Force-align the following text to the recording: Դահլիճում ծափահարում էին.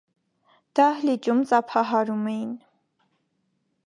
Դահլիճում 0.77 1.43
ծափահարում 1.51 2.25
էին. 2.35 2.51